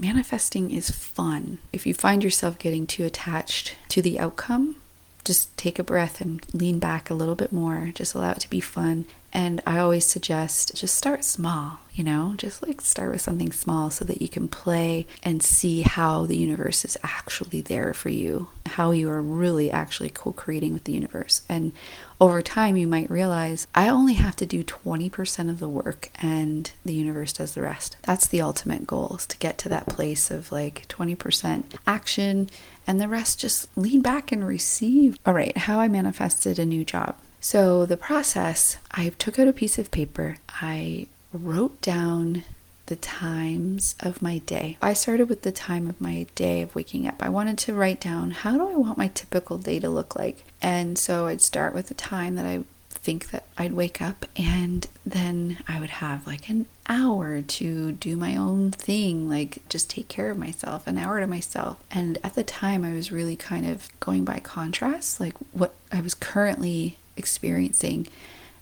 [0.00, 1.58] manifesting is fun.
[1.72, 4.76] If you find yourself getting too attached to the outcome,
[5.24, 7.90] just take a breath and lean back a little bit more.
[7.94, 9.04] Just allow it to be fun.
[9.32, 13.90] And I always suggest just start small, you know, just like start with something small
[13.90, 18.48] so that you can play and see how the universe is actually there for you,
[18.64, 21.42] how you are really actually co creating with the universe.
[21.46, 21.72] And
[22.20, 26.70] over time, you might realize I only have to do 20% of the work and
[26.84, 27.98] the universe does the rest.
[28.02, 32.48] That's the ultimate goal is to get to that place of like 20% action
[32.86, 35.18] and the rest just lean back and receive.
[35.26, 37.14] All right, how I manifested a new job.
[37.40, 40.38] So the process, I took out a piece of paper.
[40.48, 42.44] I wrote down
[42.86, 44.78] the times of my day.
[44.80, 47.22] I started with the time of my day of waking up.
[47.22, 50.44] I wanted to write down how do I want my typical day to look like.
[50.62, 54.86] And so I'd start with the time that I think that I'd wake up and
[55.06, 60.08] then I would have like an hour to do my own thing, like just take
[60.08, 61.76] care of myself, an hour to myself.
[61.90, 66.00] And at the time, I was really kind of going by contrast, like what I
[66.00, 68.06] was currently experiencing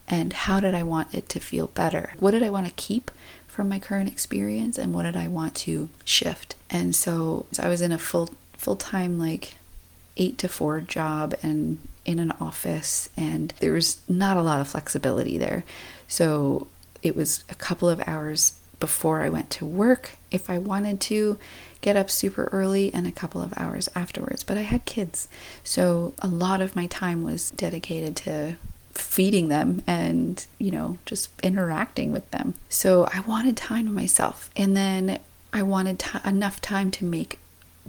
[0.08, 2.12] and how did I want it to feel better?
[2.18, 3.10] What did I want to keep
[3.48, 6.54] from my current experience and what did I want to shift?
[6.70, 9.54] And so, so I was in a full full-time like
[10.16, 14.68] 8 to 4 job and in an office and there was not a lot of
[14.68, 15.64] flexibility there.
[16.08, 16.68] So
[17.02, 21.38] it was a couple of hours before I went to work if I wanted to
[21.80, 24.42] get up super early and a couple of hours afterwards.
[24.42, 25.28] But I had kids.
[25.64, 28.56] So a lot of my time was dedicated to
[28.92, 32.54] feeding them and, you know, just interacting with them.
[32.69, 34.50] So I wanted time to myself.
[34.56, 35.19] And then
[35.52, 37.38] I wanted t- enough time to make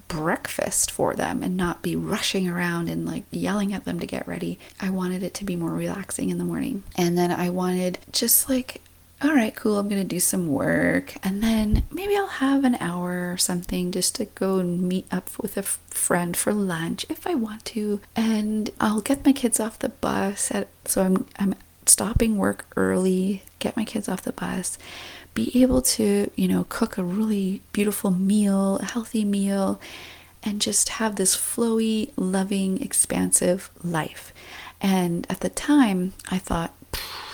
[0.07, 4.27] breakfast for them and not be rushing around and like yelling at them to get
[4.27, 4.59] ready.
[4.79, 6.83] I wanted it to be more relaxing in the morning.
[6.95, 8.81] And then I wanted just like
[9.21, 11.15] all right, cool, I'm going to do some work.
[11.23, 15.29] And then maybe I'll have an hour or something just to go and meet up
[15.39, 17.99] with a friend for lunch if I want to.
[18.15, 20.51] And I'll get my kids off the bus.
[20.51, 21.55] At, so I'm, I'm
[21.87, 24.77] stopping work early, get my kids off the bus,
[25.33, 29.81] be able to, you know, cook a really beautiful meal, a healthy meal,
[30.43, 34.31] and just have this flowy, loving, expansive life.
[34.79, 36.73] And at the time, I thought,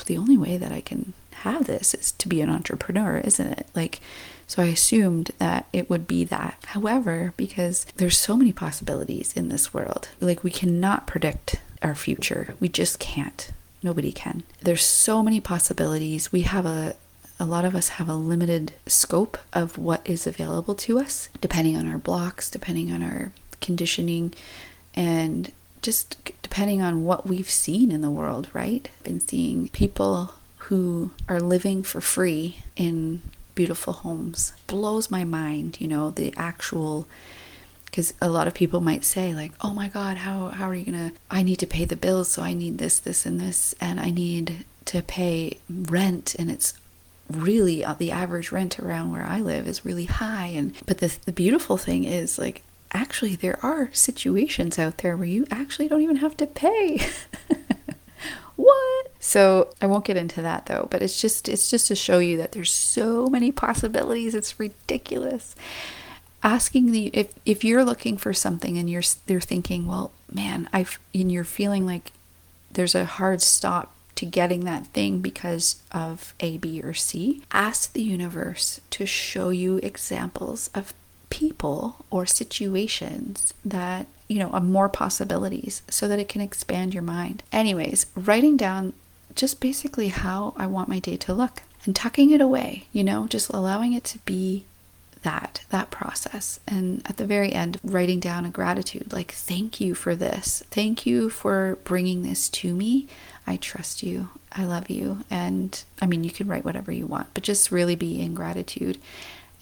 [0.05, 1.13] the only way that I can
[1.43, 3.67] have this is to be an entrepreneur, isn't it?
[3.75, 3.99] Like,
[4.47, 6.57] so I assumed that it would be that.
[6.67, 12.55] However, because there's so many possibilities in this world, like we cannot predict our future.
[12.59, 13.51] We just can't.
[13.81, 14.43] Nobody can.
[14.61, 16.31] There's so many possibilities.
[16.31, 16.95] We have a
[17.39, 21.75] a lot of us have a limited scope of what is available to us, depending
[21.75, 24.33] on our blocks, depending on our conditioning,
[24.93, 25.51] and
[25.81, 28.87] just depending on what we've seen in the world, right?
[29.03, 30.35] Been seeing people
[30.67, 33.21] who are living for free in
[33.55, 34.53] beautiful homes.
[34.67, 37.07] Blows my mind, you know, the actual
[37.85, 40.91] because a lot of people might say like, "Oh my god, how how are you
[40.91, 43.99] to I need to pay the bills, so I need this this and this and
[43.99, 46.73] I need to pay rent and it's
[47.29, 51.15] really uh, the average rent around where I live is really high and but the
[51.25, 52.63] the beautiful thing is like
[52.93, 56.99] actually there are situations out there where you actually don't even have to pay.
[58.55, 58.92] what?
[59.25, 62.35] So I won't get into that though, but it's just it's just to show you
[62.37, 64.35] that there's so many possibilities.
[64.35, 65.55] It's ridiculous.
[66.43, 70.99] Asking the if if you're looking for something and you're they're thinking, well, man, I've
[71.15, 72.11] and you're feeling like
[72.69, 77.43] there's a hard stop to getting that thing because of A, B, or C.
[77.53, 80.93] Ask the universe to show you examples of
[81.29, 87.03] people or situations that you know, of more possibilities so that it can expand your
[87.03, 87.43] mind.
[87.51, 88.93] Anyways, writing down
[89.35, 93.27] just basically how I want my day to look and tucking it away, you know,
[93.27, 94.65] just allowing it to be
[95.23, 96.59] that that process.
[96.67, 100.63] And at the very end writing down a gratitude like thank you for this.
[100.69, 103.07] Thank you for bringing this to me.
[103.47, 104.29] I trust you.
[104.51, 105.23] I love you.
[105.29, 108.97] And i mean you can write whatever you want but just really be in gratitude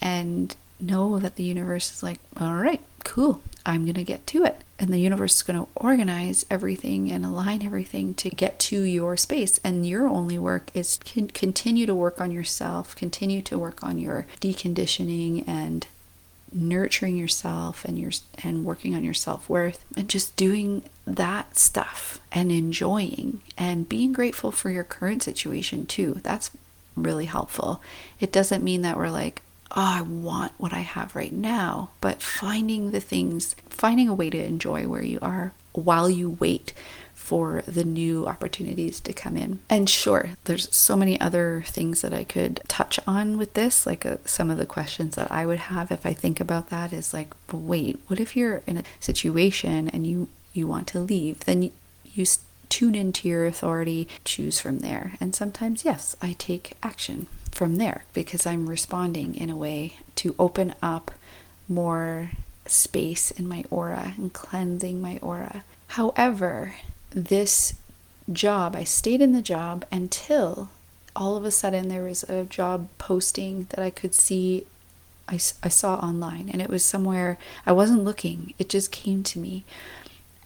[0.00, 3.42] and know that the universe is like all right cool.
[3.64, 4.62] I'm going to get to it.
[4.82, 9.16] And the universe is going to organize everything and align everything to get to your
[9.16, 9.60] space.
[9.62, 13.98] And your only work is to continue to work on yourself, continue to work on
[13.98, 15.86] your deconditioning and
[16.52, 18.10] nurturing yourself and your
[18.42, 24.50] and working on your self-worth and just doing that stuff and enjoying and being grateful
[24.50, 26.20] for your current situation too.
[26.24, 26.50] That's
[26.96, 27.80] really helpful.
[28.18, 29.42] It doesn't mean that we're like,
[29.72, 34.30] oh, I want what I have right now, but finding the things, finding a way
[34.30, 36.72] to enjoy where you are while you wait
[37.14, 39.60] for the new opportunities to come in.
[39.70, 43.86] And sure, there's so many other things that I could touch on with this.
[43.86, 46.92] Like uh, some of the questions that I would have if I think about that
[46.92, 51.40] is like, wait, what if you're in a situation and you you want to leave?
[51.40, 51.72] Then you,
[52.12, 52.26] you
[52.72, 55.12] tune into your authority, choose from there.
[55.20, 60.34] And sometimes, yes, I take action from there because I'm responding in a way to
[60.38, 61.10] open up
[61.68, 62.30] more
[62.64, 65.64] space in my aura and cleansing my aura.
[65.88, 66.76] However,
[67.10, 67.74] this
[68.32, 70.70] job, I stayed in the job until
[71.14, 74.64] all of a sudden there was a job posting that I could see,
[75.28, 77.36] I, I saw online, and it was somewhere
[77.66, 79.66] I wasn't looking, it just came to me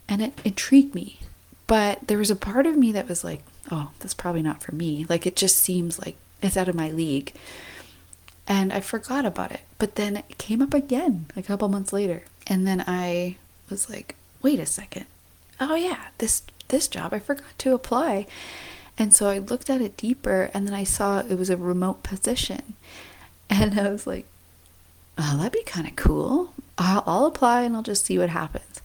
[0.08, 1.20] and it intrigued me.
[1.66, 4.74] But there was a part of me that was like, oh, that's probably not for
[4.74, 5.04] me.
[5.08, 7.32] Like, it just seems like it's out of my league.
[8.46, 9.62] And I forgot about it.
[9.78, 12.22] But then it came up again a couple months later.
[12.46, 13.36] And then I
[13.68, 15.06] was like, wait a second.
[15.60, 18.26] Oh yeah, this this job I forgot to apply.
[18.98, 22.02] And so I looked at it deeper and then I saw it was a remote
[22.02, 22.74] position.
[23.48, 24.26] And I was like,
[25.16, 26.52] oh, that'd be kind of cool.
[26.78, 28.80] I'll, I'll apply and I'll just see what happens.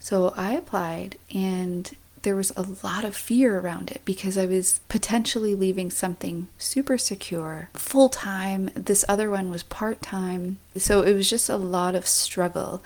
[0.00, 1.88] So I applied and
[2.22, 6.98] there was a lot of fear around it because I was potentially leaving something super
[6.98, 8.70] secure, full time.
[8.74, 10.58] This other one was part time.
[10.76, 12.82] So it was just a lot of struggle.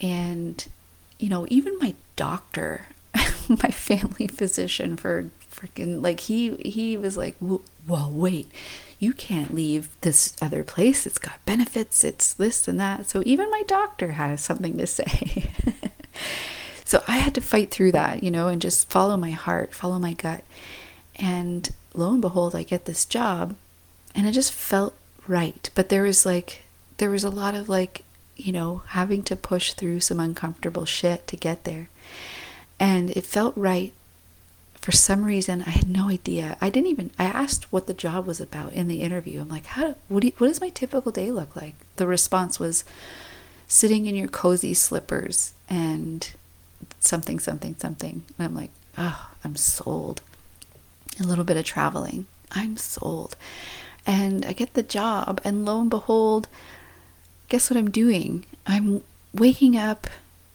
[0.00, 0.66] And,
[1.18, 2.88] you know, even my doctor,
[3.48, 8.50] my family physician for freaking, like, he, he was like, well, wait,
[8.98, 11.06] you can't leave this other place.
[11.06, 13.08] It's got benefits, it's this and that.
[13.08, 15.50] So even my doctor has something to say.
[16.84, 19.98] So I had to fight through that, you know, and just follow my heart, follow
[19.98, 20.44] my gut.
[21.16, 23.56] And lo and behold, I get this job
[24.14, 24.94] and it just felt
[25.26, 25.70] right.
[25.74, 26.64] But there was like,
[26.98, 28.04] there was a lot of like,
[28.36, 31.88] you know, having to push through some uncomfortable shit to get there.
[32.78, 33.92] And it felt right.
[34.74, 36.58] For some reason, I had no idea.
[36.60, 39.40] I didn't even, I asked what the job was about in the interview.
[39.40, 41.74] I'm like, how, what, do you, what does my typical day look like?
[41.96, 42.84] The response was
[43.66, 46.30] sitting in your cozy slippers and
[47.06, 48.22] something, something, something.
[48.38, 50.22] And I'm like, oh, I'm sold.
[51.20, 52.26] A little bit of traveling.
[52.50, 53.36] I'm sold.
[54.06, 56.48] And I get the job, and lo and behold,
[57.48, 58.44] guess what I'm doing?
[58.66, 59.02] I'm
[59.32, 60.08] waking up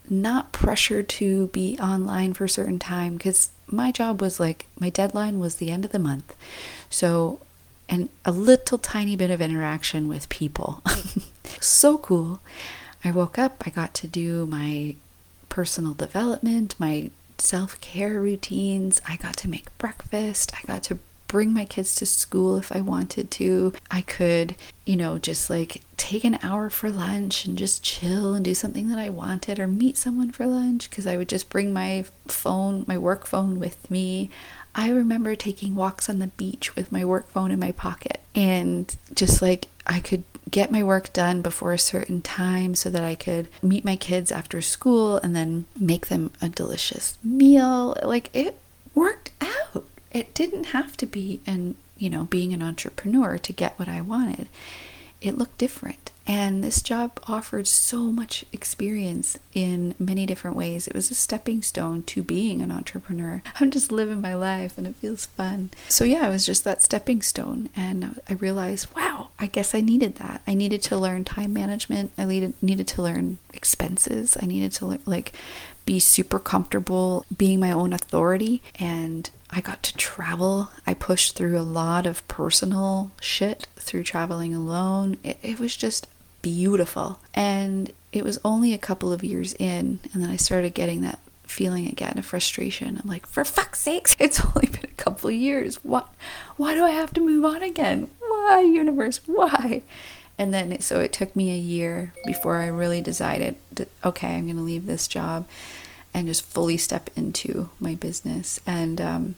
[0.10, 4.90] not pressured to be online for a certain time because my job was like my
[4.90, 6.36] deadline was the end of the month.
[6.90, 7.40] So,
[7.88, 10.82] and a little tiny bit of interaction with people.
[11.60, 12.40] so cool.
[13.04, 14.96] I woke up, I got to do my
[15.50, 19.02] personal development, my self care routines.
[19.08, 20.54] I got to make breakfast.
[20.56, 21.00] I got to
[21.30, 23.74] bring my kids to school if I wanted to.
[23.92, 24.56] I could,
[24.86, 28.90] you know, just like take an hour for lunch and just chill and do something
[28.90, 32.84] that I wanted or meet someone for lunch because I would just bring my phone,
[32.88, 34.32] my work phone with me.
[34.76, 38.96] I remember taking walks on the beach with my work phone in my pocket and
[39.14, 43.16] just like I could get my work done before a certain time so that I
[43.16, 47.98] could meet my kids after school and then make them a delicious meal.
[48.04, 48.60] Like it
[48.94, 49.86] worked out.
[50.12, 54.02] It didn't have to be and you know being an entrepreneur to get what I
[54.02, 54.48] wanted.
[55.22, 56.12] It looked different.
[56.30, 60.88] And this job offered so much experience in many different ways.
[60.88, 63.42] It was a stepping stone to being an entrepreneur.
[63.60, 65.72] I'm just living my life and it feels fun.
[65.88, 67.70] So, yeah, it was just that stepping stone.
[67.76, 70.44] And I realized, wow, I guess I needed that.
[70.46, 72.12] I needed to learn time management.
[72.16, 74.38] I needed, needed to learn expenses.
[74.40, 75.34] I needed to, like,
[75.88, 78.62] be super comfortable being my own authority.
[78.76, 80.70] And I got to travel.
[80.86, 85.18] I pushed through a lot of personal shit through traveling alone.
[85.24, 86.06] It, it was just
[86.42, 87.20] beautiful.
[87.34, 91.20] And it was only a couple of years in, and then I started getting that
[91.44, 93.00] feeling again of frustration.
[93.02, 95.78] I'm like, for fuck's sakes, it's only been a couple of years.
[95.84, 96.08] What?
[96.58, 98.10] Why do I have to move on again?
[98.20, 99.22] Why, universe?
[99.26, 99.82] Why?
[100.38, 104.46] And then, so it took me a year before I really decided, to, okay, I'm
[104.46, 105.46] going to leave this job
[106.14, 108.60] and just fully step into my business.
[108.66, 109.36] And um,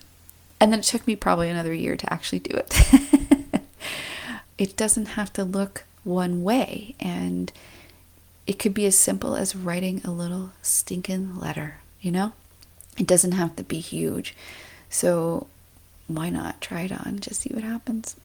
[0.59, 3.61] and then it took me probably another year to actually do it.
[4.59, 6.95] it doesn't have to look one way.
[6.99, 7.51] And
[8.47, 12.33] it could be as simple as writing a little stinking letter, you know?
[12.97, 14.35] It doesn't have to be huge.
[14.89, 15.47] So
[16.07, 17.19] why not try it on?
[17.19, 18.15] Just see what happens.